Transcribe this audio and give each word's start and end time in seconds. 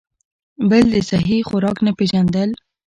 بل 0.69 0.85
د 0.93 0.95
سهي 1.09 1.39
خوراک 1.47 1.77
نۀ 1.85 1.91
پېژندل، 1.97 2.49